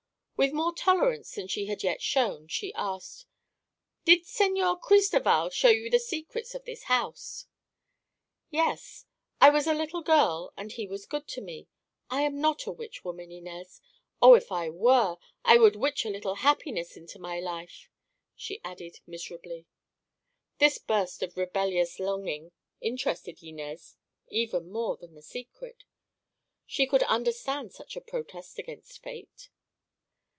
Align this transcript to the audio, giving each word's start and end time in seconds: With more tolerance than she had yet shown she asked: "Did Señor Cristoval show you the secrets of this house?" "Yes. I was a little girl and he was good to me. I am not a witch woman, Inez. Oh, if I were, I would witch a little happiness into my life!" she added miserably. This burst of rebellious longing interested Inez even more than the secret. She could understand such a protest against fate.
With 0.37 0.53
more 0.53 0.73
tolerance 0.73 1.35
than 1.35 1.47
she 1.47 1.67
had 1.67 1.83
yet 1.83 2.01
shown 2.01 2.47
she 2.47 2.73
asked: 2.73 3.27
"Did 4.05 4.23
Señor 4.23 4.81
Cristoval 4.81 5.51
show 5.51 5.69
you 5.69 5.87
the 5.87 5.99
secrets 5.99 6.55
of 6.55 6.65
this 6.65 6.85
house?" 6.85 7.45
"Yes. 8.49 9.05
I 9.39 9.51
was 9.51 9.67
a 9.67 9.73
little 9.75 10.01
girl 10.01 10.51
and 10.57 10.71
he 10.71 10.87
was 10.87 11.05
good 11.05 11.27
to 11.27 11.41
me. 11.41 11.67
I 12.09 12.21
am 12.23 12.41
not 12.41 12.65
a 12.65 12.71
witch 12.71 13.03
woman, 13.05 13.31
Inez. 13.31 13.81
Oh, 14.19 14.33
if 14.33 14.51
I 14.51 14.71
were, 14.71 15.17
I 15.45 15.59
would 15.59 15.75
witch 15.75 16.05
a 16.05 16.09
little 16.09 16.33
happiness 16.33 16.97
into 16.97 17.19
my 17.19 17.39
life!" 17.39 17.87
she 18.35 18.59
added 18.63 18.99
miserably. 19.05 19.67
This 20.57 20.79
burst 20.79 21.21
of 21.21 21.37
rebellious 21.37 21.99
longing 21.99 22.51
interested 22.81 23.43
Inez 23.43 23.95
even 24.29 24.71
more 24.71 24.97
than 24.97 25.13
the 25.13 25.21
secret. 25.21 25.83
She 26.65 26.87
could 26.87 27.03
understand 27.03 27.73
such 27.73 27.95
a 27.95 28.01
protest 28.01 28.57
against 28.57 29.03
fate. 29.03 29.49